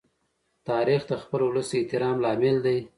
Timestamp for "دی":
2.65-2.79